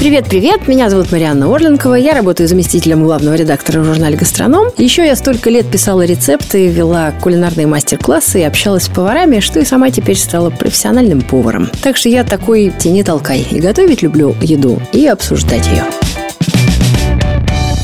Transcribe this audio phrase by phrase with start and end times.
[0.00, 4.68] Привет-привет, меня зовут Марианна Орленкова, я работаю заместителем главного редактора в журнале «Гастроном».
[4.78, 9.64] Еще я столько лет писала рецепты, вела кулинарные мастер-классы и общалась с поварами, что и
[9.66, 11.68] сама теперь стала профессиональным поваром.
[11.82, 15.84] Так что я такой тени толкай и готовить люблю еду, и обсуждать ее.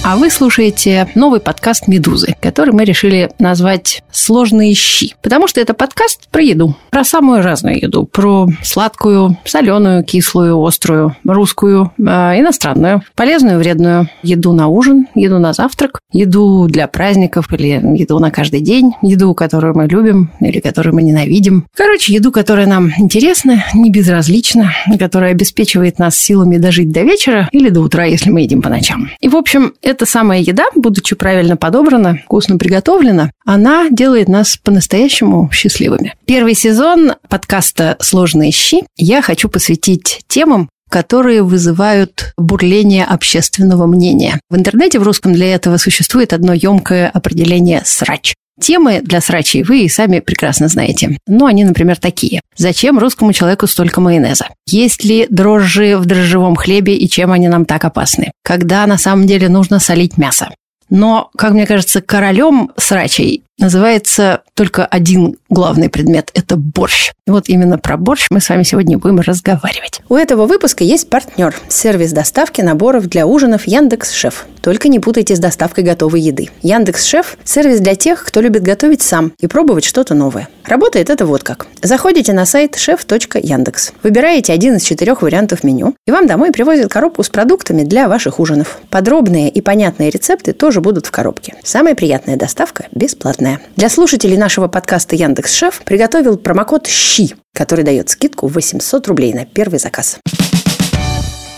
[0.09, 5.17] А вы слушаете новый подкаст «Медузы», который мы решили назвать «Сложные щи».
[5.21, 8.07] Потому что это подкаст про еду, про самую разную еду.
[8.07, 12.03] Про сладкую, соленую, кислую, острую, русскую, э,
[12.39, 14.09] иностранную, полезную, вредную.
[14.23, 19.35] Еду на ужин, еду на завтрак, еду для праздников или еду на каждый день, еду,
[19.35, 21.67] которую мы любим или которую мы ненавидим.
[21.75, 27.71] Короче, еду, которая нам интересна, не безразлична, которая обеспечивает нас силами дожить до вечера или
[27.71, 29.11] до утра, если мы едим по ночам.
[29.21, 34.59] И, в общем, это эта самая еда, будучи правильно подобрана, вкусно приготовлена, она делает нас
[34.63, 36.15] по-настоящему счастливыми.
[36.27, 44.39] Первый сезон подкаста «Сложные щи» я хочу посвятить темам, которые вызывают бурление общественного мнения.
[44.51, 48.35] В интернете в русском для этого существует одно емкое определение «срач».
[48.61, 51.19] Темы для срачей вы и сами прекрасно знаете.
[51.27, 52.41] Ну, они, например, такие.
[52.57, 54.49] Зачем русскому человеку столько майонеза?
[54.67, 58.33] Есть ли дрожжи в дрожжевом хлебе и чем они нам так опасны?
[58.43, 60.51] Когда на самом деле нужно солить мясо?
[60.89, 67.13] Но, как мне кажется, королем срачей называется только один главный предмет– это борщ.
[67.27, 70.01] Вот именно про борщ мы с вами сегодня будем разговаривать.
[70.09, 74.47] У этого выпуска есть партнер– сервис доставки наборов для ужинов Яндекс Шеф.
[74.63, 76.51] Только не путайте с доставкой готовой еды.
[76.63, 80.49] Яндекс Шеф– сервис для тех, кто любит готовить сам и пробовать что-то новое.
[80.65, 81.67] Работает это вот как.
[81.83, 87.23] Заходите на сайт chef.yandex, выбираете один из четырех вариантов меню, и вам домой привозят коробку
[87.23, 88.81] с продуктами для ваших ужинов.
[88.91, 91.55] Подробные и понятные рецепты тоже будут в коробке.
[91.63, 93.61] Самая приятная доставка бесплатная бесплатная.
[93.77, 99.45] Для слушателей нашего подкаста Яндекс Шеф приготовил промокод «ЩИ», который дает скидку 800 рублей на
[99.45, 100.19] первый заказ.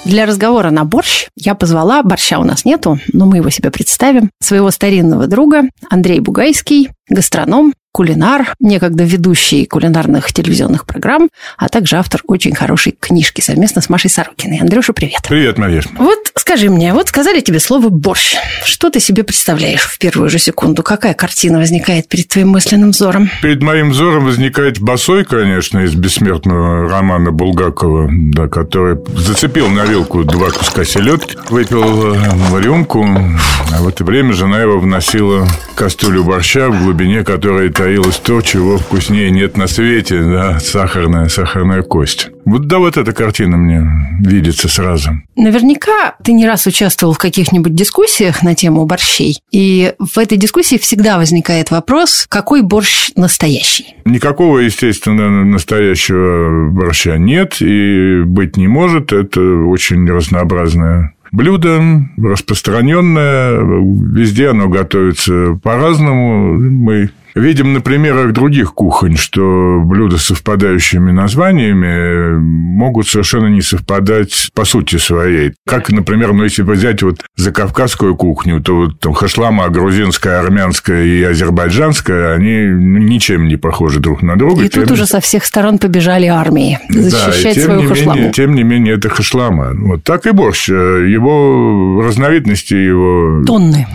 [0.04, 4.30] Для разговора на борщ я позвала, борща у нас нету, но мы его себе представим,
[4.40, 12.22] своего старинного друга Андрей Бугайский, гастроном, кулинар, некогда ведущий кулинарных телевизионных программ, а также автор
[12.28, 14.58] очень хорошей книжки совместно с Машей Сорокиной.
[14.60, 15.22] Андрюша, привет.
[15.28, 15.86] Привет, Мариш.
[15.96, 18.36] Вот скажи мне, вот сказали тебе слово «борщ».
[18.64, 20.84] Что ты себе представляешь в первую же секунду?
[20.84, 23.30] Какая картина возникает перед твоим мысленным взором?
[23.42, 30.22] Перед моим взором возникает Босой, конечно, из бессмертного романа Булгакова, да, который зацепил на вилку
[30.22, 36.70] два куска селедки, выпил э, рюмку, а в это время жена его вносила кастрюлю борща,
[36.70, 42.28] в глубине которой таилось то, чего вкуснее нет на свете, да, сахарная, сахарная кость.
[42.44, 43.82] Вот да, вот эта картина мне
[44.20, 45.12] видится сразу.
[45.36, 50.76] Наверняка ты не раз участвовал в каких-нибудь дискуссиях на тему борщей, и в этой дискуссии
[50.76, 53.94] всегда возникает вопрос, какой борщ настоящий?
[54.04, 59.14] Никакого, естественно, настоящего борща нет и быть не может.
[59.14, 61.82] Это очень разнообразное блюдо
[62.16, 66.54] распространенное, везде оно готовится по-разному.
[66.54, 74.50] Мы Видим на примерах других кухонь, что блюда с совпадающими названиями могут совершенно не совпадать
[74.54, 75.54] по сути своей.
[75.66, 81.04] Как, например, ну, если взять вот за кавказскую кухню, то вот там хашлама грузинская, армянская
[81.04, 84.64] и азербайджанская, они ничем не похожи друг на друга.
[84.64, 84.82] И тем...
[84.82, 88.14] тут уже со всех сторон побежали армии защищать да, свою не хашламу.
[88.16, 89.72] Менее, тем не менее, это хашлама.
[89.74, 90.68] Вот так и борщ.
[90.68, 93.44] Его разновидности его...
[93.46, 93.86] Тонны.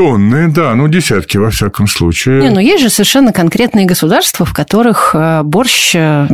[0.00, 2.40] Тонны, да, ну десятки во всяком случае.
[2.40, 6.26] Не, ну есть же совершенно конкретные государства, в которых э, борщ э,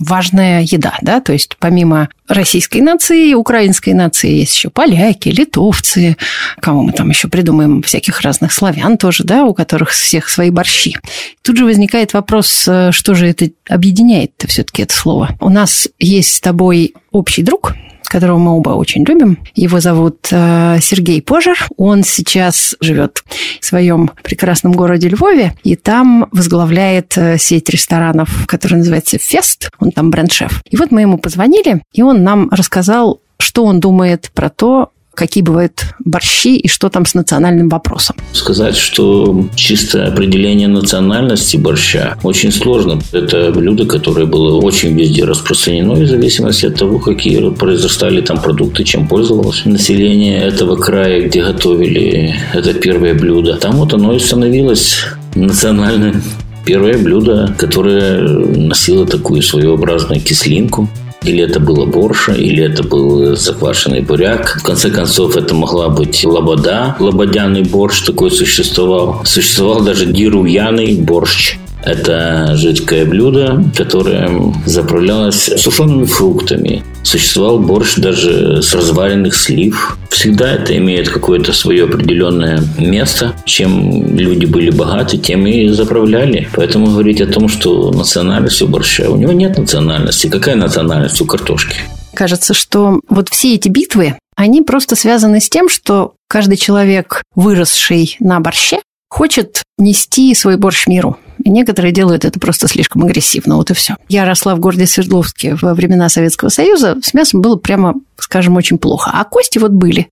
[0.00, 6.16] важная еда, да, то есть помимо российской нации, украинской нации есть еще поляки, литовцы,
[6.58, 10.96] кого мы там еще придумаем, всяких разных славян тоже, да, у которых всех свои борщи.
[11.42, 15.36] Тут же возникает вопрос, э, что же это объединяет-то все-таки это слово.
[15.38, 17.74] У нас есть с тобой общий друг,
[18.08, 19.38] которого мы оба очень любим.
[19.54, 21.66] Его зовут э, Сергей Пожер.
[21.76, 23.22] Он сейчас живет
[23.60, 29.70] в своем прекрасном городе Львове, и там возглавляет э, сеть ресторанов, которая называется «Фест».
[29.78, 30.62] Он там бренд-шеф.
[30.68, 35.42] И вот мы ему позвонили, и он нам рассказал, что он думает про то, какие
[35.42, 38.16] бывают борщи и что там с национальным вопросом?
[38.32, 43.00] Сказать, что чистое определение национальности борща очень сложно.
[43.12, 48.84] Это блюдо, которое было очень везде распространено, в зависимости от того, какие произрастали там продукты,
[48.84, 53.56] чем пользовалось население этого края, где готовили это первое блюдо.
[53.56, 54.98] Там вот оно и становилось
[55.34, 56.22] национальным
[56.64, 60.88] первое блюдо, которое носило такую своеобразную кислинку.
[61.26, 64.58] Или это было борша, или это был заквашенный буряк.
[64.60, 69.22] В конце концов, это могла быть лобода, лободяный борщ такой существовал.
[69.24, 71.58] Существовал даже дируяный борщ.
[71.86, 76.82] Это жидкое блюдо, которое заправлялось сушеными фруктами.
[77.04, 79.96] Существовал борщ даже с разваренных слив.
[80.10, 83.34] Всегда это имеет какое-то свое определенное место.
[83.44, 86.48] Чем люди были богаты, тем и заправляли.
[86.56, 90.26] Поэтому говорить о том, что национальность у борща, у него нет национальности.
[90.26, 91.76] Какая национальность у картошки?
[92.14, 98.16] Кажется, что вот все эти битвы, они просто связаны с тем, что каждый человек, выросший
[98.18, 101.16] на борще, хочет нести свой борщ миру.
[101.46, 103.94] И некоторые делают это просто слишком агрессивно, вот и все.
[104.08, 106.96] Я росла в городе Свердловске во времена Советского Союза.
[107.04, 109.12] С мясом было прямо, скажем, очень плохо.
[109.14, 110.08] А кости вот были.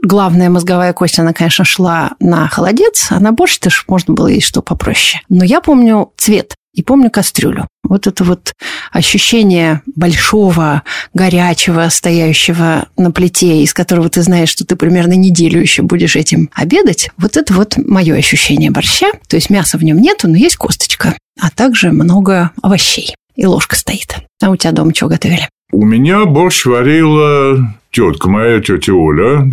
[0.00, 4.62] Главная мозговая кость, она, конечно, шла на холодец, а на борщ-то можно было есть что
[4.62, 5.20] попроще.
[5.28, 7.66] Но я помню цвет и помню кастрюлю.
[7.82, 8.52] Вот это вот
[8.92, 15.82] ощущение большого, горячего, стоящего на плите, из которого ты знаешь, что ты примерно неделю еще
[15.82, 19.08] будешь этим обедать, вот это вот мое ощущение борща.
[19.26, 23.16] То есть мяса в нем нету, но есть косточка, а также много овощей.
[23.34, 24.14] И ложка стоит.
[24.40, 25.48] А у тебя дома что готовили?
[25.72, 29.50] У меня борщ варила тетка моя, тетя Оля,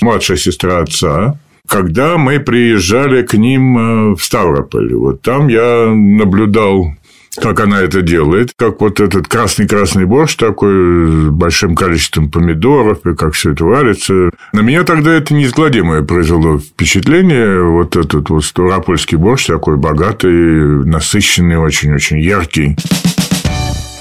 [0.00, 1.38] младшая сестра отца
[1.70, 4.92] когда мы приезжали к ним э, в Ставрополь.
[4.92, 6.94] Вот там я наблюдал
[7.36, 13.14] как она это делает, как вот этот красный-красный борщ такой с большим количеством помидоров, и
[13.14, 14.30] как все это варится.
[14.52, 17.62] На меня тогда это неизгладимое произвело впечатление.
[17.62, 22.76] Вот этот вот ставропольский борщ такой богатый, насыщенный, очень-очень яркий.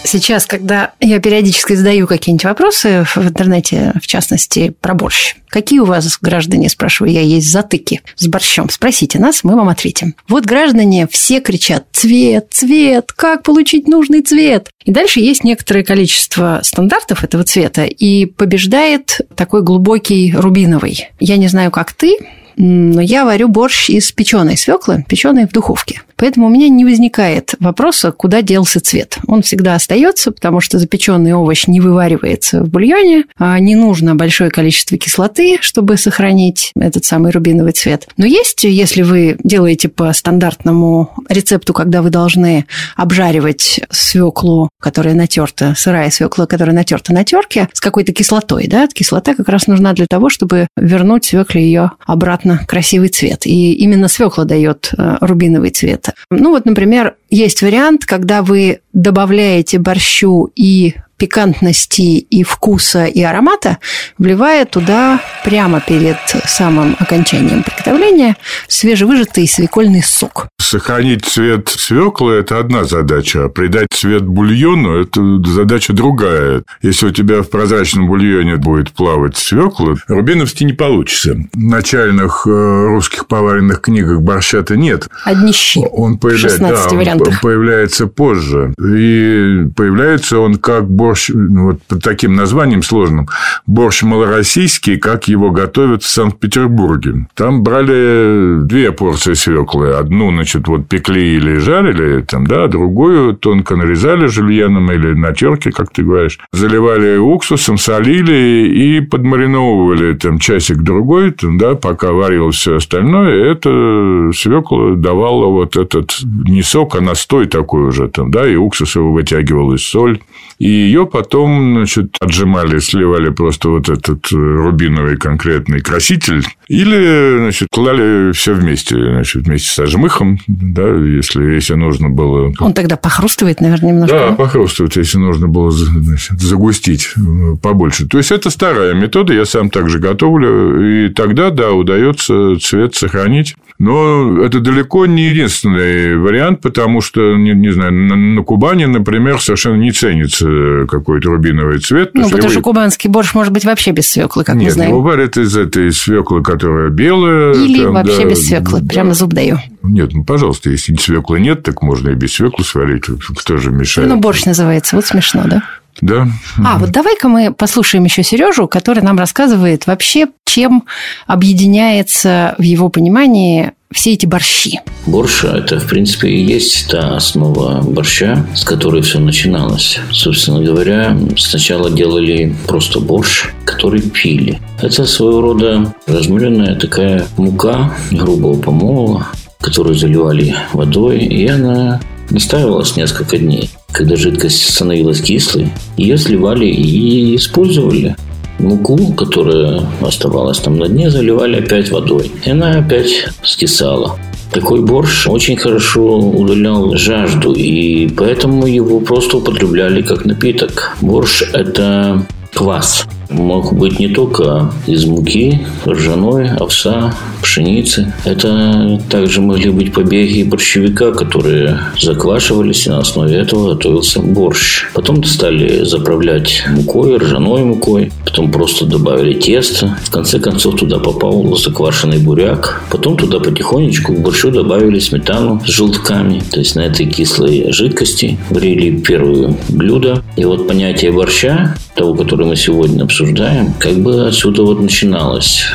[0.04, 5.86] Сейчас, когда я периодически задаю какие-нибудь вопросы в интернете, в частности, про борщ, какие у
[5.86, 8.70] вас, граждане, спрашиваю я, есть затыки с борщом?
[8.70, 10.16] Спросите нас, мы вам ответим.
[10.28, 16.62] Вот граждане все кричат «цвет, цвет, как получить нужный цвет?» И дальше есть некоторое количество
[16.64, 21.10] стандартов этого цвета, и побеждает такой глубокий рубиновый.
[21.20, 22.18] Я не знаю, как ты,
[22.60, 26.02] но я варю борщ из печеной свеклы, печеной в духовке.
[26.18, 29.18] Поэтому у меня не возникает вопроса, куда делся цвет.
[29.28, 34.52] Он всегда остается, потому что запеченный овощ не вываривается в бульоне, а не нужно большое
[34.52, 38.10] количество кислоты, чтобы сохранить этот самый рубиновый цвет.
[38.18, 42.66] Но есть, если вы делаете по стандартному рецепту, когда вы должны
[42.98, 49.36] обжаривать свеклу, которая натерта, сырая свекла, которая натерта на терке, с какой-то кислотой, да, кислота
[49.36, 53.46] как раз нужна для того, чтобы вернуть свекле ее обратно красивый цвет.
[53.46, 56.10] И именно свекла дает э, рубиновый цвет.
[56.30, 63.78] Ну вот, например, есть вариант, когда вы добавляете борщу и пикантности и вкуса и аромата,
[64.18, 68.38] вливая туда прямо перед самым окончанием приготовления
[68.68, 70.48] свежевыжатый свекольный сок.
[70.60, 76.64] Сохранить цвет свеклы– это одна задача, а придать цвет бульону– это задача другая.
[76.82, 81.36] Если у тебя в прозрачном бульоне будет плавать свекла, рубиновский не получится.
[81.54, 85.08] В начальных э, русских поваренных книгах борща-то нет.
[85.26, 87.34] Одни щи он появляется, да, вариантах.
[87.34, 88.74] Он появляется позже.
[88.80, 93.28] И появляется он как борщ ну, вот под таким названием сложным,
[93.68, 97.28] борщ малороссийский, как его готовят в Санкт-Петербурге.
[97.36, 99.92] Там брали две порции свеклы.
[99.92, 105.72] Одну, значит, вот пекли или жарили, там, да, другую тонко нарезали жульеном или на терке,
[105.72, 106.40] как ты говоришь.
[106.54, 113.52] Заливали уксусом, солили и подмариновывали там часик-другой, там, да, пока варилось все остальное.
[113.52, 118.69] Это свекла давала вот этот не сок, а настой такой уже там, да, и уксус
[118.96, 120.20] его вытягивалась соль.
[120.60, 126.44] И ее потом, значит, отжимали, сливали просто вот этот э, рубиновый конкретный краситель.
[126.68, 132.54] Или, значит, клали все вместе, значит, вместе с ожмыхом, да, если, если нужно было.
[132.60, 134.16] Он тогда похрустывает, наверное, немножко.
[134.16, 138.06] Да, похрустывает, если нужно было значит, загустить э, побольше.
[138.08, 143.56] То есть, это старая метода, я сам также готовлю, и тогда, да, удается цвет сохранить.
[143.80, 149.40] Но это далеко не единственный вариант, потому что, не, не знаю, на, на Кубани, например,
[149.40, 152.12] совершенно не ценится какой-то рубиновый цвет.
[152.14, 154.92] Ну, потому что кубанский борщ может быть вообще без свеклы, как Нет, мы знаем.
[154.92, 157.54] его варят из этой свеклы, которая белая.
[157.54, 158.88] Или там, вообще да, без свеклы, да.
[158.90, 159.60] прямо зуб даю.
[159.82, 163.06] Нет, ну, пожалуйста, если свеклы нет, так можно и без свеклы сварить.
[163.38, 164.10] Кто же мешает?
[164.10, 165.64] Ну, борщ называется, вот смешно, да?
[166.02, 166.28] Да.
[166.64, 170.86] А, вот давай-ка мы послушаем еще Сережу, который нам рассказывает вообще, чем
[171.28, 174.80] объединяется в его понимании все эти борщи?
[175.08, 180.00] Борщ– это, в принципе, и есть та основа борща, с которой все начиналось.
[180.12, 184.60] Собственно говоря, сначала делали просто борщ, который пили.
[184.82, 189.28] Это своего рода размеренная такая мука грубого помола,
[189.60, 193.72] которую заливали водой, и она настаивалась несколько дней.
[193.92, 198.16] Когда жидкость становилась кислой, ее сливали и использовали
[198.60, 202.32] муку, которая оставалась там на дне, заливали опять водой.
[202.46, 204.20] И она опять скисала.
[204.52, 210.98] Такой борщ очень хорошо удалял жажду, и поэтому его просто употребляли как напиток.
[211.02, 218.14] Борщ– это квас мог быть не только из муки, ржаной, овса, пшеницы.
[218.26, 224.86] Это также могли быть побеги борщевика, которые заквашивались, и на основе этого готовился борщ.
[224.94, 229.98] Потом стали заправлять мукой, ржаной мукой, потом просто добавили тесто.
[230.04, 232.84] В конце концов туда попал заквашенный буряк.
[232.92, 236.42] Потом туда потихонечку к борщу добавили сметану с желтками.
[236.52, 240.24] То есть на этой кислой жидкости варили первое блюдо.
[240.36, 245.66] И вот понятие борща, того, который мы сегодня обсуждаем, обсуждаем, как бы отсюда вот начиналось.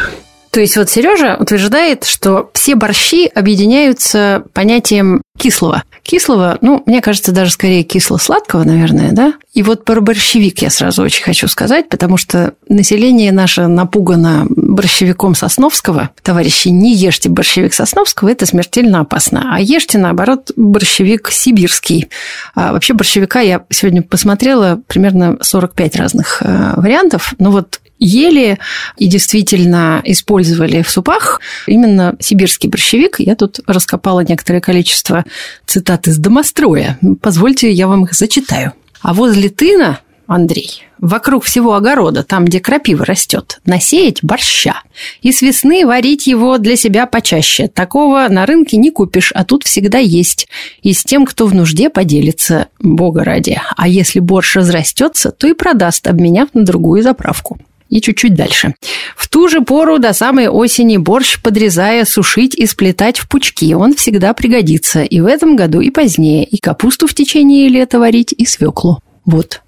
[0.50, 5.82] То есть вот Сережа утверждает, что все борщи объединяются понятием кислого.
[6.04, 9.32] Кислого, ну, мне кажется, даже скорее кисло-сладкого, наверное, да?
[9.54, 15.34] И вот про борщевик я сразу очень хочу сказать, потому что население наше напугано борщевиком
[15.34, 16.10] Сосновского.
[16.22, 19.54] Товарищи, не ешьте борщевик Сосновского, это смертельно опасно.
[19.54, 22.10] А ешьте, наоборот, борщевик сибирский.
[22.54, 27.32] А вообще борщевика я сегодня посмотрела примерно 45 разных э, вариантов.
[27.38, 28.58] Ну вот ели
[28.96, 33.16] и действительно использовали в супах именно сибирский борщевик.
[33.18, 35.24] Я тут раскопала некоторое количество
[35.66, 36.98] цитат из домостроя.
[37.20, 38.72] Позвольте, я вам их зачитаю.
[39.00, 44.82] А возле тына Андрей, вокруг всего огорода, там, где крапива растет, насеять борща.
[45.20, 47.68] И с весны варить его для себя почаще.
[47.68, 50.48] Такого на рынке не купишь, а тут всегда есть.
[50.82, 53.60] И с тем, кто в нужде поделится, бога ради.
[53.76, 58.74] А если борщ разрастется, то и продаст, обменяв на другую заправку и чуть-чуть дальше.
[59.16, 63.94] В ту же пору до самой осени борщ, подрезая, сушить и сплетать в пучки, он
[63.94, 68.46] всегда пригодится и в этом году, и позднее, и капусту в течение лета варить, и
[68.46, 69.00] свеклу.
[69.24, 69.62] Вот.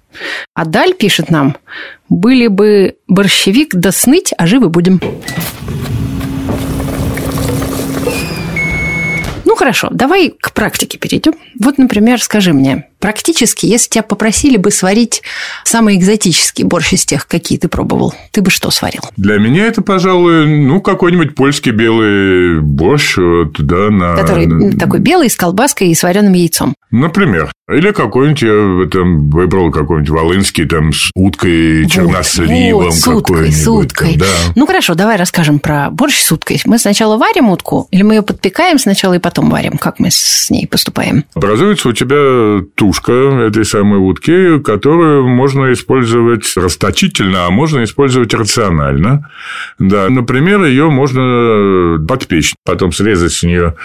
[0.53, 1.57] А Даль пишет нам,
[2.09, 4.99] были бы борщевик да сныть, а живы будем.
[9.45, 11.33] Ну хорошо, давай к практике перейдем.
[11.59, 15.21] Вот, например, скажи мне, практически, если тебя попросили бы сварить
[15.63, 19.01] самый экзотический борщ из тех, какие ты пробовал, ты бы что сварил?
[19.17, 23.15] Для меня это, пожалуй, ну, какой-нибудь польский белый борщ,
[23.59, 24.15] да, на...
[24.15, 26.73] Который такой белый, с колбаской и с вареным яйцом.
[26.91, 27.51] Например.
[27.69, 33.51] Или какой-нибудь, я там выбрал какой-нибудь волынский там с уткой, вот, черносливом вот, с уткой,
[33.51, 34.11] с уткой.
[34.11, 34.53] Там, да.
[34.55, 36.61] Ну, хорошо, давай расскажем про борщ с уткой.
[36.63, 39.77] Мы сначала варим утку, или мы ее подпекаем сначала и потом варим?
[39.77, 41.25] Как мы с ней поступаем?
[41.33, 49.29] Образуется у тебя тушка этой самой утки, которую можно использовать расточительно, а можно использовать рационально.
[49.77, 53.75] Да, например, ее можно подпечь, потом срезать с нее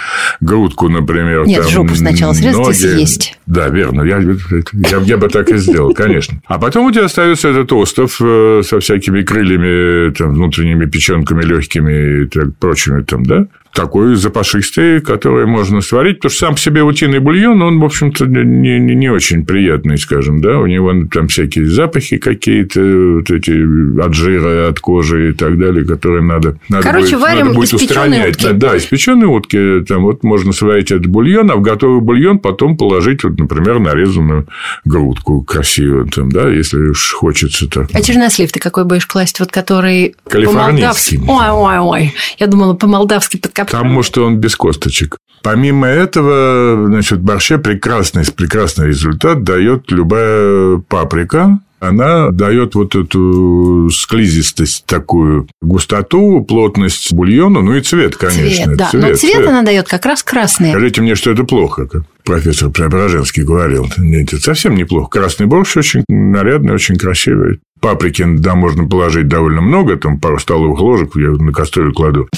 [0.40, 1.46] грудку, например.
[1.46, 2.70] Нет, там, жопу сначала срезать ноги.
[2.70, 3.38] и съесть.
[3.46, 4.02] Да, верно.
[4.02, 6.40] Я, я, я бы так и сделал, конечно.
[6.46, 12.22] А потом у тебя остается этот остров э, со всякими крыльями, там, внутренними печенками легкими
[12.22, 13.46] и так, прочими там, да?
[13.72, 18.26] Такой запашистый, который можно сварить, потому что сам по себе утиный бульон, он, в общем-то,
[18.26, 24.00] не, не, не очень приятный, скажем, да, у него там всякие запахи какие-то, вот эти
[24.00, 27.74] от жира, от кожи и так далее, которые надо, надо Короче, будет, варим надо будет
[27.74, 28.36] устранять.
[28.36, 28.52] Утки.
[28.52, 32.76] Да, из печеной утки, там вот можно сварить этот бульон, а в готовый бульон потом
[32.76, 34.46] положить, вот, например, нарезанную
[34.84, 37.88] грудку красивую, там, да, если уж хочется так.
[37.92, 41.20] А чернослив ты какой будешь класть, вот который Калифорнийский.
[41.26, 42.14] Ой, ой, ой.
[42.38, 45.16] Я думала, по-молдавски под Потому что он без косточек.
[45.42, 54.86] Помимо этого, значит, борще прекрасный, прекрасный результат дает любая паприка, она дает вот эту склизистость
[54.86, 58.66] такую, густоту, плотность бульона, ну и цвет, конечно.
[58.66, 58.90] Цвет, да.
[58.90, 60.70] Цвет, Но цвет, цвет она дает как раз красный.
[60.70, 63.88] Скажите мне, что это плохо, как профессор Преображенский говорил.
[63.98, 65.10] Нет, это совсем неплохо.
[65.10, 67.58] Красный борщ очень нарядный, очень красивый.
[67.80, 72.28] Паприки, да, можно положить довольно много, там пару столовых ложек я на кастрюлю кладу.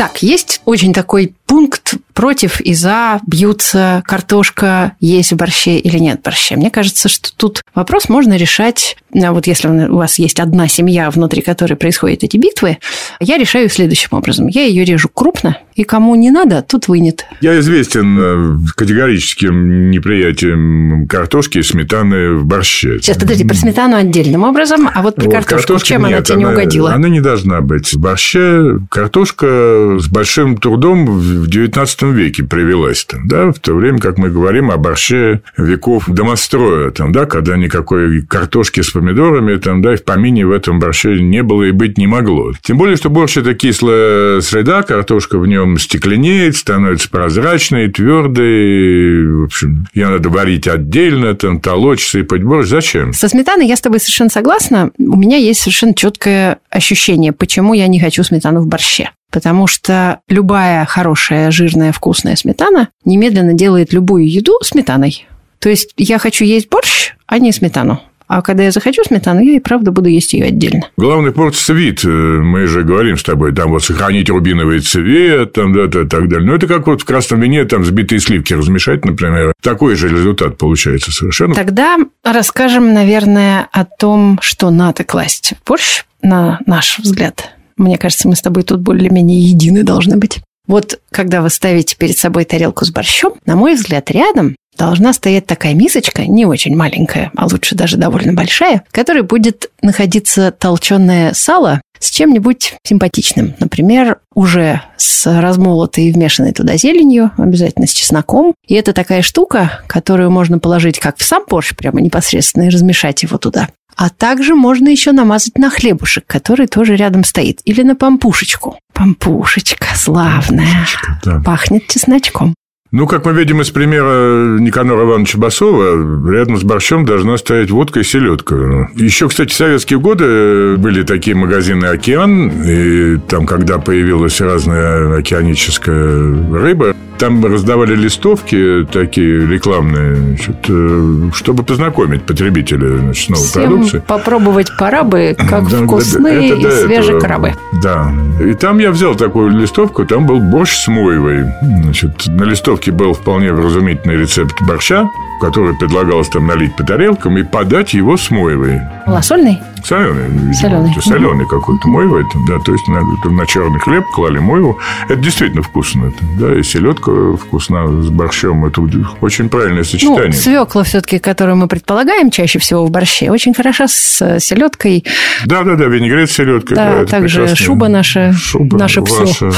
[0.00, 6.20] Так, есть очень такой пункт против и за бьются картошка есть в борще или нет
[6.20, 6.54] в борще.
[6.54, 11.10] Мне кажется, что тут вопрос можно решать, а вот если у вас есть одна семья,
[11.10, 12.78] внутри которой происходят эти битвы,
[13.18, 14.46] я решаю следующим образом.
[14.46, 17.24] Я ее режу крупно, и кому не надо, тот вынет.
[17.40, 23.00] Я известен э, категорическим неприятием картошки и сметаны в борще.
[23.00, 26.22] Сейчас, подожди, про сметану отдельным образом, а вот про вот, картошку, картошка, чем нет, она
[26.22, 26.92] тебе не угодила?
[26.92, 28.78] Она не должна быть в борще.
[28.88, 34.30] Картошка с большим трудом в XIX веке привелась там, да, в то время, как мы
[34.30, 39.96] говорим о борще веков домостроя, там, да, когда никакой картошки с помидорами, там, да, и
[39.96, 42.52] в помине в этом борще не было и быть не могло.
[42.62, 49.44] Тем более, что борщ– это кислая среда, картошка в нем стекленеет, становится прозрачной, твердой, в
[49.44, 52.68] общем, ее надо варить отдельно, там, толочь, сыпать борщ.
[52.68, 53.12] Зачем?
[53.12, 54.90] Со сметаной я с тобой совершенно согласна.
[54.98, 59.10] У меня есть совершенно четкое ощущение, почему я не хочу сметану в борще.
[59.30, 65.26] Потому что любая хорошая, жирная, вкусная сметана немедленно делает любую еду сметаной.
[65.58, 68.00] То есть я хочу есть борщ, а не сметану.
[68.30, 70.82] А когда я захочу сметану, я и правда буду есть ее отдельно.
[70.96, 72.04] Главный портится вид.
[72.04, 76.28] Э, мы же говорим с тобой, там вот сохранить рубиновый цвет, там, да, да, так
[76.28, 76.46] далее.
[76.46, 79.52] Ну, это как вот в красном вине там сбитые сливки размешать, например.
[79.60, 81.56] Такой же результат получается совершенно.
[81.56, 87.50] Тогда расскажем, наверное, о том, что надо класть в борщ, на наш взгляд.
[87.80, 90.40] Мне кажется, мы с тобой тут более-менее едины должны быть.
[90.66, 95.46] Вот когда вы ставите перед собой тарелку с борщом, на мой взгляд, рядом должна стоять
[95.46, 101.32] такая мисочка, не очень маленькая, а лучше даже довольно большая, в которой будет находиться толченое
[101.32, 103.54] сало с чем-нибудь симпатичным.
[103.58, 108.54] Например, уже с размолотой и вмешанной туда зеленью, обязательно с чесноком.
[108.66, 113.22] И это такая штука, которую можно положить как в сам борщ, прямо непосредственно, и размешать
[113.22, 113.68] его туда.
[114.00, 117.60] А также можно еще намазать на хлебушек, который тоже рядом стоит.
[117.66, 118.78] Или на пампушечку.
[118.94, 120.64] Пампушечка славная.
[120.64, 121.42] Пампушечка, да.
[121.44, 122.54] Пахнет чесночком.
[122.92, 128.00] Ну, как мы видим из примера Никанора Ивановича Басова, рядом с борщом должна стоять водка
[128.00, 128.88] и селедка.
[128.96, 136.52] Еще, кстати, в советские годы были такие магазины «Океан», и там, когда появилась разная океаническая
[136.52, 144.02] рыба, там раздавали листовки такие рекламные, э, чтобы познакомить потребителя значит, с новой Всем продукцией.
[144.06, 147.20] попробовать пора бы, как да, вкусные это, и свежие этого.
[147.20, 147.52] крабы.
[147.82, 148.10] Да.
[148.42, 151.44] И там я взял такую листовку, там был борщ с мойвой.
[151.60, 155.10] Значит, на листовке был вполне вразумительный рецепт борща,
[155.42, 158.80] который предлагалось там налить по тарелкам и подать его с мойвой.
[159.06, 159.60] Малосольный?
[159.84, 160.54] Соленый, видимо.
[160.54, 161.02] Соленый.
[161.02, 162.24] Соленый какой-то мойвой.
[162.48, 164.78] Да, то есть на, на черный хлеб клали мойву.
[165.08, 166.12] Это действительно вкусно.
[166.38, 168.64] Да, и селедка вкусна с борщом.
[168.64, 168.82] Это
[169.20, 170.26] очень правильное сочетание.
[170.26, 175.04] Ну, свекла все-таки, которую мы предполагаем чаще всего в борще, очень хороша с селедкой.
[175.44, 176.76] Да, да, да, винегрет с селедкой.
[176.76, 179.24] Да, да также шуба наша, шуба наше все.
[179.24, 179.56] Ваша, да.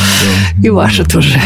[0.63, 1.39] И ваша тоже.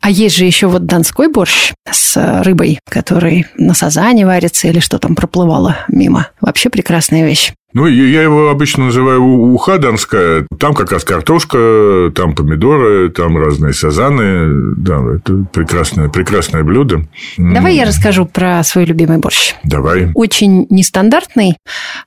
[0.00, 4.98] А есть же еще вот донской борщ с рыбой, который на сазане варится или что
[4.98, 6.28] там проплывало мимо.
[6.40, 7.52] Вообще прекрасная вещь.
[7.78, 10.44] Ну, я его обычно называю уха донская.
[10.58, 14.74] Там как раз картошка, там помидоры, там разные сазаны.
[14.76, 17.06] Да, это прекрасное, прекрасное блюдо.
[17.36, 19.54] Давай я расскажу про свой любимый борщ.
[19.62, 20.10] Давай.
[20.14, 21.56] Очень нестандартный,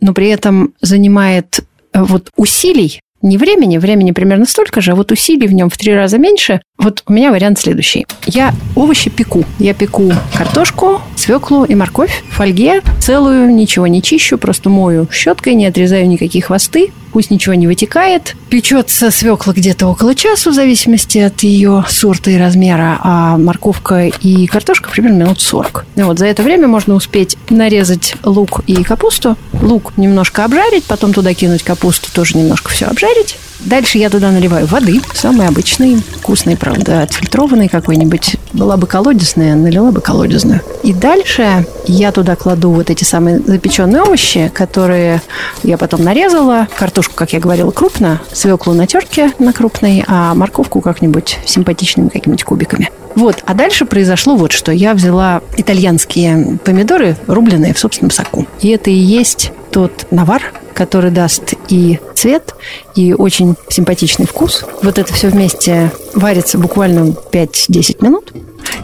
[0.02, 1.62] но при этом занимает
[1.94, 5.78] э, вот усилий не времени, времени примерно столько же, а вот усилий в нем в
[5.78, 6.62] три раза меньше.
[6.78, 8.08] Вот у меня вариант следующий.
[8.26, 9.46] Я овощи пеку.
[9.60, 12.82] Я пеку картошку, свеклу и морковь в фольге.
[13.00, 16.92] Целую, ничего не чищу, просто мою щеткой, не отрезаю никакие хвосты.
[17.14, 18.36] Пусть ничего не вытекает.
[18.50, 24.48] Печется свекла где-то около часа, в зависимости от ее сорта и размера, а морковка и
[24.48, 25.86] картошка примерно минут 40.
[25.98, 29.36] И вот за это время можно успеть нарезать лук и капусту.
[29.62, 33.38] Лук немножко обжарить, потом туда кинуть капусту, тоже немножко все обжарить.
[33.66, 38.38] Дальше я туда наливаю воды, самой обычной, вкусной, правда, отфильтрованной какой-нибудь.
[38.54, 40.62] Была бы колодезная, налила бы колодезную.
[40.84, 45.22] И дальше я туда кладу вот эти самые запеченные овощи, которые
[45.64, 46.68] я потом нарезала.
[46.76, 52.44] Картошку, как я говорила, крупно, свеклу на терке на крупной, а морковку как-нибудь симпатичными какими-нибудь
[52.44, 52.90] кубиками.
[53.16, 54.72] Вот, а дальше произошло вот что.
[54.72, 58.48] Я взяла итальянские помидоры, рубленые в собственном соку.
[58.62, 60.42] И это и есть тот навар,
[60.74, 62.56] который даст и цвет,
[62.96, 64.66] и очень симпатичный вкус.
[64.84, 68.34] Вот это все вместе варится буквально 5-10 минут.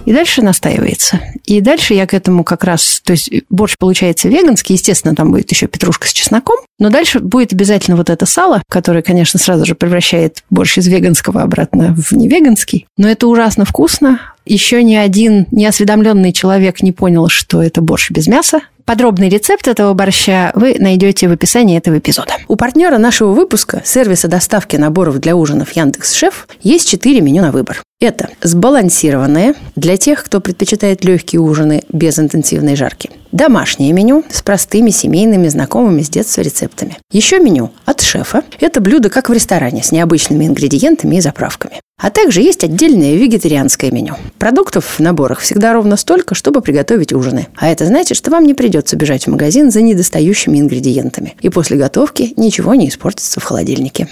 [0.06, 1.20] И дальше настаивается.
[1.46, 3.02] И дальше я к этому как раз...
[3.04, 7.52] То есть борщ получается веганский, естественно, там будет еще петрушка с чесноком, но дальше будет
[7.54, 12.88] обязательно вот это сало, которое, конечно, сразу же превращает борщ из веганского обратно в невеганский.
[12.98, 14.34] Но это ужасно вкусно.
[14.48, 18.62] Еще ни один неосведомленный человек не понял, что это борщ без мяса.
[18.86, 22.34] Подробный рецепт этого борща вы найдете в описании этого эпизода.
[22.48, 27.52] У партнера нашего выпуска, сервиса доставки наборов для ужинов Яндекс Шеф, есть четыре меню на
[27.52, 27.82] выбор.
[28.00, 33.10] Это сбалансированное для тех, кто предпочитает легкие ужины без интенсивной жарки.
[33.32, 36.98] Домашнее меню с простыми семейными знакомыми с детства рецептами.
[37.12, 38.44] Еще меню от шефа.
[38.60, 41.82] Это блюдо как в ресторане с необычными ингредиентами и заправками.
[42.00, 44.16] А также есть отдельное вегетарианское меню.
[44.38, 47.48] Продуктов в наборах всегда ровно столько, чтобы приготовить ужины.
[47.56, 51.36] А это значит, что вам не придется бежать в магазин за недостающими ингредиентами.
[51.42, 54.08] И после готовки ничего не испортится в холодильнике.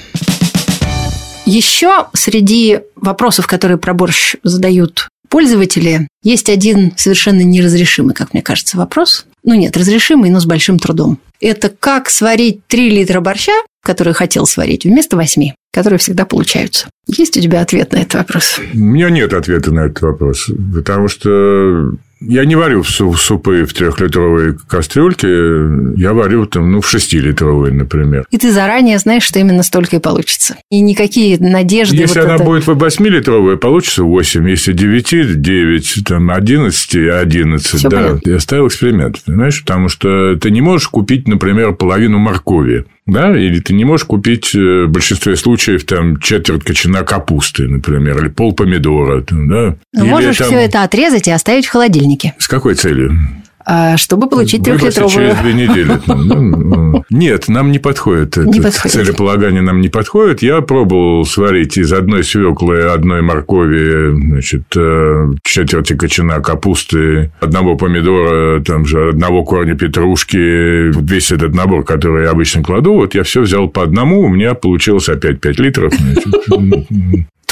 [1.45, 8.77] Еще среди вопросов, которые про борщ задают пользователи, есть один совершенно неразрешимый, как мне кажется,
[8.77, 9.25] вопрос.
[9.43, 11.19] Ну нет, разрешимый, но с большим трудом.
[11.41, 13.51] Это как сварить 3 литра борща,
[13.83, 16.87] который хотел сварить, вместо 8, которые всегда получаются.
[17.07, 18.61] Есть у тебя ответ на этот вопрос?
[18.73, 24.55] У меня нет ответа на этот вопрос, потому что Я не варю супы в трехлитровой
[24.67, 25.27] кастрюльке,
[25.97, 28.25] я варю там, ну, в шестилитровой, например.
[28.31, 30.55] И ты заранее знаешь, что именно столько и получится.
[30.71, 31.97] И никакие надежды...
[31.97, 32.43] Если вот она это...
[32.43, 34.49] будет восьмилитровая, получится 8.
[34.49, 37.67] Если 9, 9, там 11, 11.
[37.67, 37.97] Всё да.
[37.97, 38.29] понятно.
[38.29, 39.61] Я ставил эксперимент, понимаешь?
[39.61, 42.85] Потому что ты не можешь купить, например, половину моркови.
[43.07, 48.17] Да, или ты не можешь купить э, в большинстве случаев там четверть кочана капусты, например,
[48.19, 49.75] или пол помидора, там, да.
[49.93, 53.15] Но Или можешь там- все это отрезать и оставить в холодильнике, С какой целью?
[53.65, 55.09] А, чтобы получить трехлитровую.
[55.09, 55.99] через две недели.
[56.05, 56.35] там, да?
[56.35, 58.37] Ну, Нет, нам не подходит.
[58.37, 58.91] Не подходит.
[58.91, 60.43] Целеполагание нам не подходит.
[60.43, 68.61] Я пробовал сварить из одной свеклы, одной моркови, значит, э, четверти кочана капусты, одного помидора,
[68.61, 73.41] там же, одного корня петрушки, весь этот набор, который я обычно кладу, вот я все
[73.41, 75.93] взял по одному, у меня получилось опять 5 литров.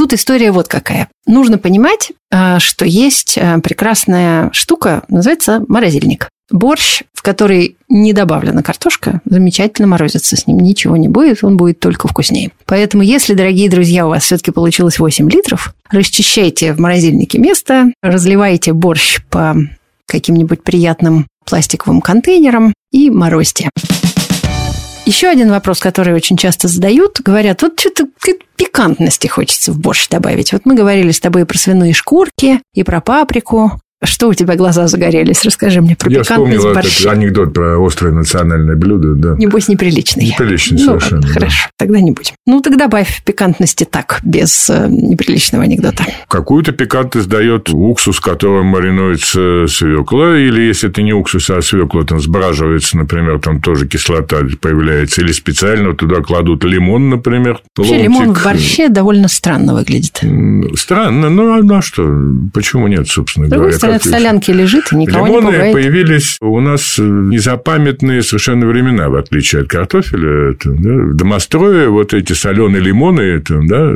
[0.03, 1.07] Тут история вот какая.
[1.25, 6.27] Нужно понимать, а, что есть а, прекрасная штука, называется морозильник.
[6.51, 10.35] Борщ, в который не добавлена картошка, замечательно морозится.
[10.35, 12.51] С ним ничего не будет, он будет только вкуснее.
[12.65, 18.73] Поэтому, если, дорогие друзья, у вас все-таки получилось 8 литров, расчищайте в морозильнике место, разливайте
[18.73, 19.55] борщ по
[20.05, 23.69] каким-нибудь приятным пластиковым контейнерам и морозьте.
[25.05, 28.07] Еще один вопрос, который очень часто задают, говорят, вот что-то
[28.55, 30.53] пикантности хочется в борщ добавить.
[30.53, 33.79] Вот мы говорили с тобой про свиные шкурки, и про паприку.
[34.03, 35.43] Что у тебя глаза загорелись?
[35.43, 39.35] Расскажи мне про Я вспомнил этот анекдот про острое национальное блюдо, да.
[39.37, 40.27] Небось, неприличный.
[40.27, 41.33] Неприличный Ну, совершенно, ладно, да.
[41.33, 42.33] хорошо, тогда не будем.
[42.45, 46.05] Ну, тогда добавь пикантности так, без э, неприличного анекдота.
[46.27, 52.19] Какую-то пикантность дает уксус, которым маринуется свекла, или если это не уксус, а свекла там
[52.19, 57.61] сбраживается, например, там тоже кислота появляется, или специально туда кладут лимон, например.
[57.77, 58.09] Вообще, ломтик.
[58.09, 60.21] лимон в борще довольно странно выглядит.
[60.75, 62.03] Странно, ну а что?
[62.53, 63.71] Почему нет, собственно говоря?
[63.93, 65.73] Как в солянке лежит и никого Лимоны не пугает.
[65.73, 70.51] появились у нас э, незапамятные совершенно времена, в отличие от картофеля.
[70.51, 70.89] Это, да.
[70.89, 73.91] В домострое вот эти соленые лимоны, это, да,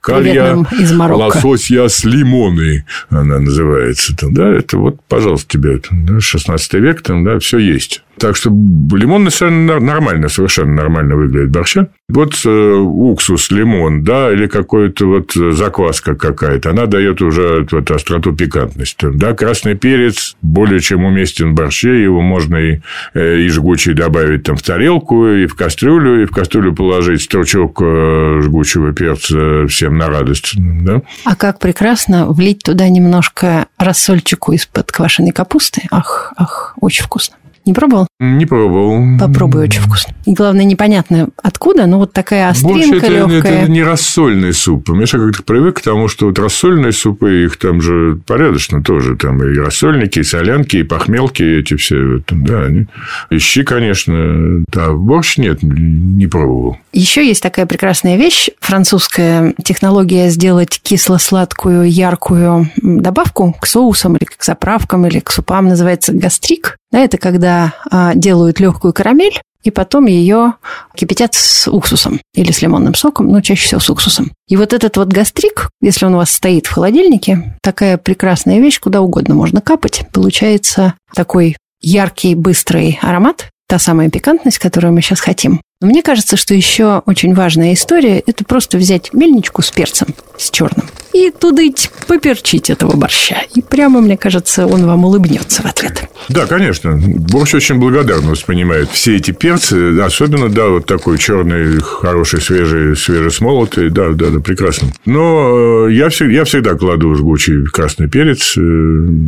[0.00, 0.56] калья,
[0.98, 4.16] лососья с лимоны, она называется.
[4.16, 8.02] Там, да, это вот, пожалуйста, тебе, это, да, 16 век, там, да, все есть.
[8.20, 11.88] Так что лимон совершенно нормально, совершенно нормально выглядит борща.
[12.10, 18.34] Вот э, уксус, лимон, да, или какой-то вот закваска какая-то, она дает уже вот остроту
[18.34, 19.08] пикантности.
[19.10, 22.80] Да, красный перец более чем уместен в борще, его можно и,
[23.14, 27.80] э, и жгучий добавить там в тарелку, и в кастрюлю, и в кастрюлю положить стручок
[27.80, 30.52] э, жгучего перца всем на радость.
[30.56, 31.00] Да?
[31.24, 35.82] А как прекрасно влить туда немножко рассольчику из-под квашеной капусты.
[35.90, 37.36] Ах, ах, очень вкусно.
[37.66, 38.06] Не пробовал?
[38.18, 39.18] Не пробовал.
[39.18, 40.14] Попробуй, очень вкусно.
[40.24, 43.62] И главное, непонятно откуда, но вот такая остринка это, легкая.
[43.62, 44.86] это не рассольный суп.
[44.86, 49.16] Понимаешь, я как-то привык к тому, что вот рассольные супы, их там же порядочно тоже.
[49.16, 52.22] Там и рассольники, и солянки, и похмелки эти все.
[52.30, 52.86] Да, они...
[53.30, 54.64] И щи, конечно.
[54.72, 56.78] Да, борщ нет, не пробовал.
[56.92, 64.42] Еще есть такая прекрасная вещь, французская технология сделать кисло-сладкую, яркую добавку к соусам или к
[64.42, 66.76] заправкам или к супам, называется гастрик.
[66.92, 70.54] Это когда а, делают легкую карамель, и потом ее
[70.94, 74.32] кипятят с уксусом или с лимонным соком, но чаще всего с уксусом.
[74.48, 78.80] И вот этот вот гастрик, если он у вас стоит в холодильнике, такая прекрасная вещь,
[78.80, 80.02] куда угодно можно капать.
[80.12, 85.60] Получается такой яркий, быстрый аромат, та самая пикантность, которую мы сейчас хотим.
[85.80, 90.84] Мне кажется, что еще очень важная история– это просто взять мельничку с перцем, с черным,
[91.14, 93.38] и тудыть, поперчить этого борща.
[93.54, 96.10] И прямо, мне кажется, он вам улыбнется в ответ.
[96.28, 97.00] Да, конечно.
[97.00, 103.88] Борщ очень благодарно воспринимает все эти перцы, особенно, да, вот такой черный, хороший, свежий, свежесмолотый,
[103.88, 104.88] да, да, да, прекрасно.
[105.06, 108.60] Но э, я, всегда, я всегда кладу жгучий красный перец, э,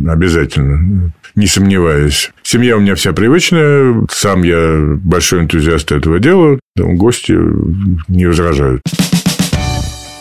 [0.07, 2.31] обязательно, не сомневаясь.
[2.43, 7.37] Семья у меня вся привычная, сам я большой энтузиаст этого дела, гости
[8.07, 8.81] не возражают.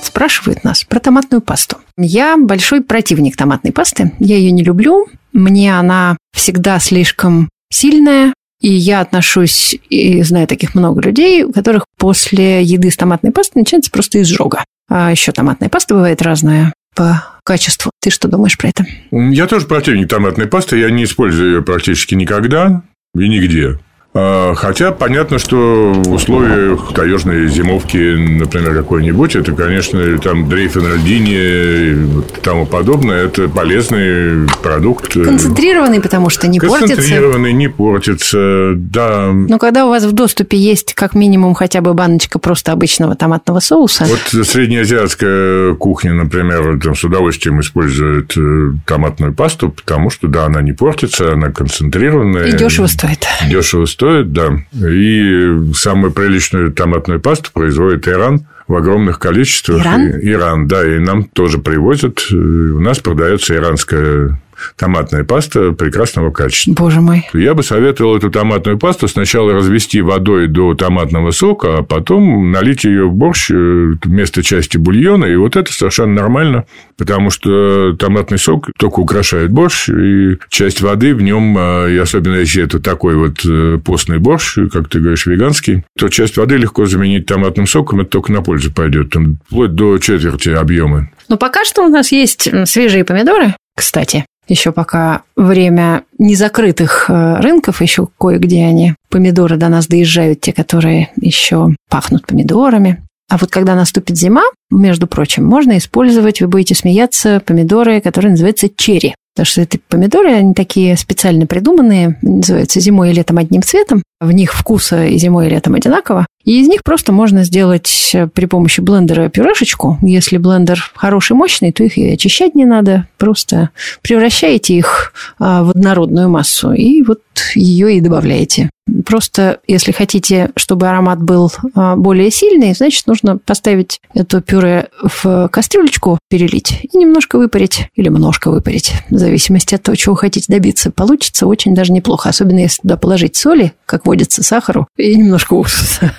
[0.03, 1.79] Спрашивают нас про томатную пасту.
[1.96, 4.12] Я большой противник томатной пасты.
[4.18, 5.07] Я ее не люблю.
[5.33, 8.35] Мне она всегда слишком сильная.
[8.61, 13.61] И я отношусь, и знаю таких много людей, у которых после еды с томатной пастой
[13.61, 14.64] начинается просто изжога.
[14.88, 17.90] А еще томатная паста бывает разная по качеству.
[18.00, 18.85] Ты что думаешь про это?
[19.11, 22.83] Я тоже противник томатной пасты, я не использую ее практически никогда
[23.14, 23.78] и нигде.
[24.14, 31.33] А, хотя понятно, что в условиях таежной зимовки, например, какой-нибудь, это, конечно, там дрейф Альдини
[31.33, 31.96] и
[32.42, 35.14] тому подобное, это полезный продукт.
[35.14, 36.96] Концентрированный, потому что не портится.
[36.96, 39.33] Концентрированный, не портится, да.
[39.33, 43.61] Но когда у вас в доступе есть как минимум хотя бы баночка просто обычного томатного
[43.61, 44.05] соуса.
[44.05, 50.61] Вот среднеазиатская кухня, например, там с удовольствием использует э, томатную пасту, потому что, да, она
[50.61, 52.44] не портится, она концентрированная.
[52.44, 53.27] И дешево стоит.
[53.48, 54.58] Дешево стоит, да.
[54.72, 59.82] И самую приличную томатную пасту производит Иран в огромных количествах.
[59.82, 60.10] Иран?
[60.20, 62.20] Иран, да, и нам тоже привозят.
[62.30, 64.38] У нас продается иранская
[64.77, 66.72] томатная паста прекрасного качества.
[66.72, 67.29] Боже мой.
[67.33, 72.85] Я бы советовал эту томатную пасту сначала развести водой до томатного сока, а потом налить
[72.85, 75.27] ее в борщ э, вместо части бульона.
[75.27, 81.14] И вот это совершенно нормально, потому что томатный сок только украшает борщ, и часть воды
[81.14, 85.27] в нем, э, и особенно если это такой вот э, постный борщ, как ты говоришь,
[85.27, 89.75] веганский, то часть воды легко заменить томатным соком, это только на пользу пойдет, там, вплоть
[89.75, 91.11] до четверти объема.
[91.29, 94.25] Но пока что у нас есть свежие помидоры, кстати.
[94.52, 101.08] Еще пока время незакрытых э, рынков, еще кое-где они, помидоры до нас доезжают, те, которые
[101.18, 103.02] еще пахнут помидорами.
[103.30, 108.68] А вот когда наступит зима, между прочим, можно использовать, вы будете смеяться, помидоры, которые называются
[108.68, 109.14] черри.
[109.34, 114.02] Потому что это помидоры, они такие специально придуманные, называются зимой и летом одним цветом.
[114.20, 116.26] В них вкуса и зимой и летом одинаково.
[116.44, 119.98] И из них просто можно сделать э, при помощи блендера пюрешечку.
[120.02, 123.07] Если блендер хороший, мощный, то их и очищать не надо.
[123.18, 123.70] Просто
[124.02, 127.20] превращаете их а, в однородную массу и вот
[127.55, 128.70] ее и добавляете.
[129.07, 135.49] Просто, если хотите, чтобы аромат был а, более сильный, значит, нужно поставить это пюре в
[135.49, 140.90] кастрюлечку, перелить и немножко выпарить или немножко выпарить, в зависимости от того, чего хотите добиться.
[140.90, 146.12] Получится очень даже неплохо, особенно если туда положить соли, как водится, сахару и немножко уксуса.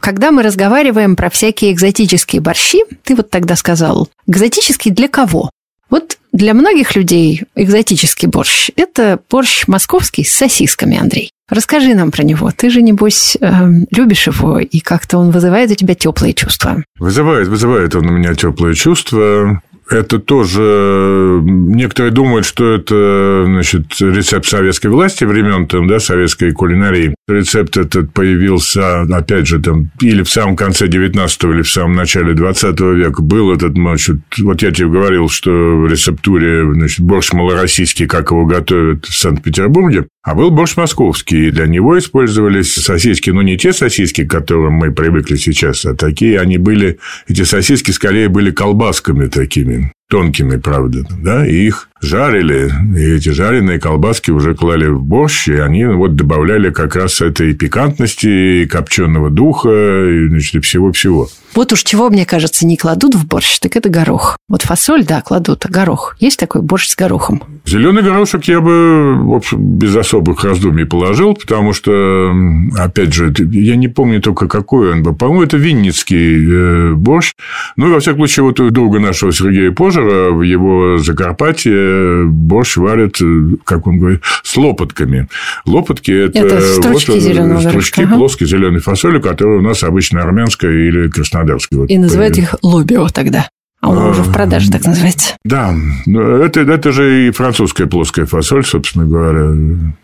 [0.00, 5.50] Когда мы разговариваем про всякие экзотические борщи, ты вот тогда сказал, экзотический для кого?
[5.90, 11.30] Вот для многих людей экзотический борщ– это борщ московский с сосисками, Андрей.
[11.48, 12.50] Расскажи нам про него.
[12.50, 16.82] Ты же, небось, э, любишь его, и как-то он вызывает у тебя теплые чувства.
[16.98, 21.40] Вызывает, вызывает он у меня теплые чувства это тоже...
[21.42, 27.14] Некоторые думают, что это значит, рецепт советской власти времен там, да, советской кулинарии.
[27.28, 32.34] Рецепт этот появился, опять же, там, или в самом конце 19 или в самом начале
[32.34, 33.22] 20 века.
[33.22, 38.44] Был этот, значит, вот я тебе говорил, что в рецептуре значит, борщ малороссийский, как его
[38.44, 43.72] готовят в Санкт-Петербурге, а был борщ московский, и для него использовались сосиски, но не те
[43.72, 49.28] сосиски, к которым мы привыкли сейчас, а такие они были, эти сосиски скорее были колбасками
[49.28, 55.48] такими, тонкими, правда, да, и их жарили, и эти жареные колбаски уже клали в борщ,
[55.48, 61.28] и они вот добавляли как раз этой пикантности, и копченого духа, и, значит, всего-всего.
[61.54, 64.36] Вот уж чего, мне кажется, не кладут в борщ, так это горох.
[64.46, 66.14] Вот фасоль, да, кладут, а горох.
[66.20, 67.42] Есть такой борщ с горохом?
[67.64, 72.30] Зеленый горошек я бы, в общем, без особых раздумий положил, потому что,
[72.76, 75.14] опять же, я не помню только какой он был.
[75.14, 77.32] По-моему, это винницкий э, борщ.
[77.76, 83.20] Ну, во всяком случае, вот у друга нашего Сергея Пожера в его Закарпатье борщ варят,
[83.20, 85.28] э, как он говорит, с лопатками.
[85.64, 88.16] Лопатки– это, это стручки вот, зеленого стручки ага.
[88.16, 91.86] плоской зеленой фасоли, которая у нас обычно армянская или краснодарская.
[91.86, 93.48] И называют их лобио тогда.
[93.80, 95.36] А он уже в продаже так называется.
[95.44, 95.74] Да,
[96.06, 99.54] это, это же и французская плоская фасоль, собственно говоря,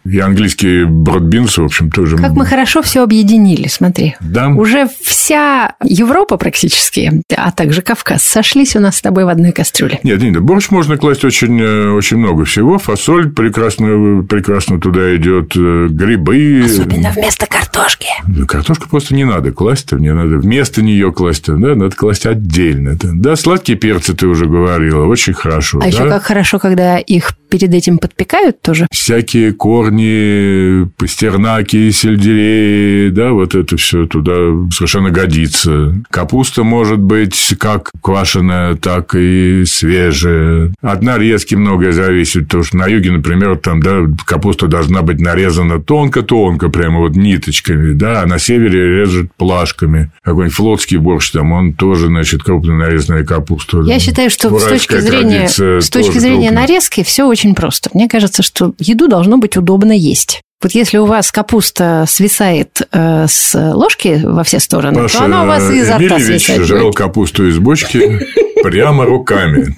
[0.05, 2.17] и английский бродбинс, в общем, тоже.
[2.17, 4.15] Как мы хорошо все объединили, смотри.
[4.21, 4.49] Да.
[4.49, 10.01] Уже вся Европа практически, а также Кавказ, сошлись у нас с тобой в одной кастрюле.
[10.03, 12.79] Нет, нет, борщ можно класть очень, э, очень много всего.
[12.79, 16.63] Фасоль прекрасно, прекрасно туда идет, э, грибы.
[16.65, 18.09] Особенно вместо картошки.
[18.47, 22.99] Картошку просто не надо класть, не надо вместо нее класть, да, надо класть отдельно.
[23.03, 25.79] Да, сладкий сладкие перцы ты уже говорила, очень хорошо.
[25.79, 25.87] А да?
[25.87, 28.87] еще как хорошо, когда их перед этим подпекают тоже.
[28.91, 34.33] Всякие корни, пастернаки, сельдереи, да, вот это все туда
[34.73, 35.95] совершенно годится.
[36.11, 40.73] Капуста может быть как квашеная, так и свежая.
[40.81, 45.81] От нарезки многое зависит, потому что на юге, например, там, да, капуста должна быть нарезана
[45.81, 50.11] тонко-тонко, прямо вот ниточками, да, а на севере режут плашками.
[50.23, 53.83] Какой-нибудь флотский борщ там, он тоже, значит, крупно нарезанная капуста капусту.
[53.85, 57.91] Я считаю, что с точки зрения, с точки зрения нарезки все очень просто.
[57.95, 60.41] Мне кажется, что еду должно быть удобно есть.
[60.63, 65.43] Вот если у вас капуста свисает э, с ложки во все стороны, Паша, то она
[65.43, 66.63] у вас изо рта свисает.
[66.63, 68.21] жрал капусту из бочки.
[68.63, 69.75] прямо руками.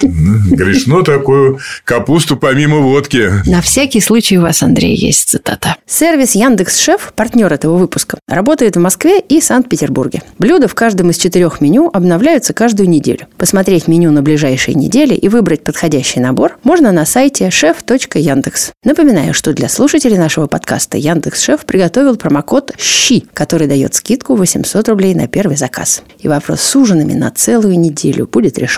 [0.51, 3.31] Грешно такую капусту помимо водки.
[3.47, 5.77] На всякий случай у вас, Андрей, есть цитата.
[5.87, 10.23] Сервис Яндекс Шеф, партнер этого выпуска, работает в Москве и Санкт-Петербурге.
[10.39, 13.27] Блюда в каждом из четырех меню обновляются каждую неделю.
[13.39, 18.71] Посмотреть меню на ближайшие недели и выбрать подходящий набор можно на сайте chef.yandex.
[18.85, 24.89] Напоминаю, что для слушателей нашего подкаста Яндекс Шеф приготовил промокод «ЩИ», который дает скидку 800
[24.89, 26.03] рублей на первый заказ.
[26.19, 28.74] И вопрос с ужинами на целую неделю будет решен.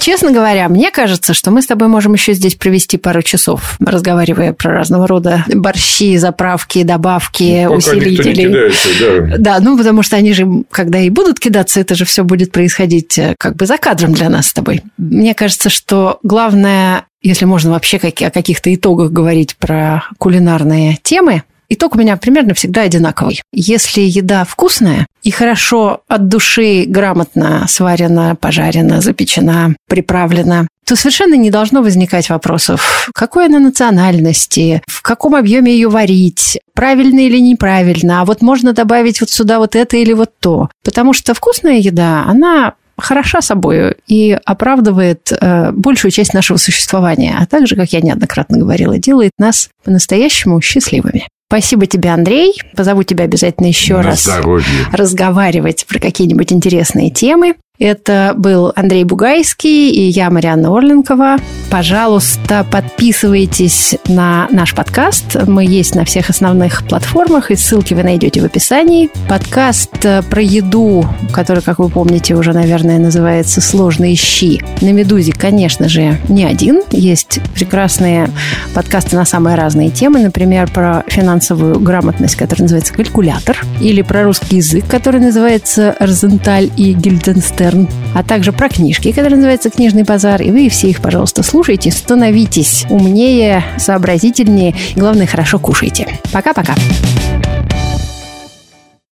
[0.00, 4.54] Честно говоря, мне кажется, что мы с тобой можем еще здесь провести пару часов, разговаривая
[4.54, 8.48] про разного рода борщи, заправки, добавки, ну, усилители.
[8.48, 9.36] Кидается, да.
[9.36, 13.18] да, ну потому что они же, когда и будут кидаться, это же все будет происходить
[13.18, 14.82] э, как бы за кадром для нас с тобой.
[14.96, 21.94] Мне кажется, что главное, если можно вообще о каких-то итогах говорить про кулинарные темы, Итог
[21.94, 23.42] у меня примерно всегда одинаковый.
[23.52, 31.52] Если еда вкусная и хорошо от души, грамотно сварена, пожарена, запечена, приправлена, то совершенно не
[31.52, 38.24] должно возникать вопросов, какой она национальности, в каком объеме ее варить, правильно или неправильно, а
[38.24, 40.68] вот можно добавить вот сюда вот это или вот то.
[40.82, 47.46] Потому что вкусная еда, она хороша собой и оправдывает э, большую часть нашего существования, а
[47.46, 51.28] также, как я неоднократно говорила, делает нас по-настоящему счастливыми.
[51.50, 52.52] Спасибо тебе, Андрей.
[52.76, 54.64] Позову тебя обязательно еще На раз здоровье.
[54.92, 57.56] разговаривать про какие-нибудь интересные темы.
[57.80, 61.38] Это был Андрей Бугайский и я, Марианна Орленкова.
[61.70, 65.46] Пожалуйста, подписывайтесь на наш подкаст.
[65.46, 69.08] Мы есть на всех основных платформах, и ссылки вы найдете в описании.
[69.30, 74.60] Подкаст э, про еду, который, как вы помните, уже, наверное, называется «Сложные щи».
[74.82, 76.82] На «Медузе», конечно же, не один.
[76.90, 78.28] Есть прекрасные
[78.74, 80.20] подкасты на самые разные темы.
[80.20, 86.92] Например, про финансовую грамотность, которая называется «Калькулятор», или про русский язык, который называется «Розенталь и
[86.92, 90.42] Гильденстер Модерн, а также про книжки, которые называются «Книжный базар».
[90.42, 96.08] И вы все их, пожалуйста, слушайте, становитесь умнее, сообразительнее и, главное, хорошо кушайте.
[96.32, 96.74] Пока-пока.